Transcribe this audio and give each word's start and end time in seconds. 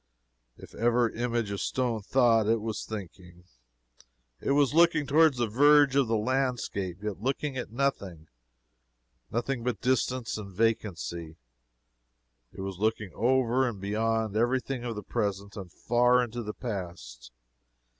If 0.57 0.73
ever 0.73 1.11
image 1.11 1.51
of 1.51 1.61
stone 1.61 2.01
thought, 2.01 2.47
it 2.47 2.59
was 2.59 2.85
thinking. 2.85 3.43
It 4.39 4.53
was 4.53 4.73
looking 4.73 5.05
toward 5.05 5.35
the 5.35 5.45
verge 5.45 5.95
of 5.95 6.07
the 6.07 6.17
landscape, 6.17 7.03
yet 7.03 7.21
looking 7.21 7.55
at 7.55 7.71
nothing 7.71 8.27
nothing 9.29 9.63
but 9.63 9.79
distance 9.79 10.39
and 10.39 10.51
vacancy. 10.51 11.35
It 12.51 12.61
was 12.61 12.79
looking 12.79 13.11
over 13.13 13.67
and 13.69 13.79
beyond 13.79 14.35
every 14.35 14.59
thing 14.59 14.83
of 14.83 14.95
the 14.95 15.03
present, 15.03 15.55
and 15.55 15.71
far 15.71 16.23
into 16.23 16.41
the 16.41 16.55
past. 16.55 17.31